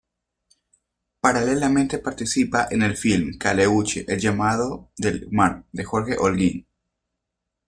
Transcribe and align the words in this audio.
Paralelamente 1.19 1.99
participa 1.99 2.67
en 2.71 2.81
el 2.81 2.97
film 2.97 3.37
"Caleuche: 3.37 4.03
El 4.11 4.19
llamado 4.19 4.89
del 4.97 5.27
mar" 5.31 5.65
de 5.71 5.83
Jorge 5.83 6.17
Olguín. 6.17 6.65